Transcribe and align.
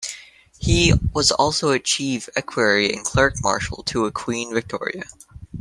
He 0.57 0.93
was 1.13 1.29
also 1.29 1.69
a 1.69 1.77
Chief 1.77 2.27
Equerry 2.35 2.91
and 2.91 3.05
Clerk 3.05 3.35
Marshall 3.43 3.83
to 3.83 4.09
Queen 4.09 4.51
Victoria. 4.51 5.03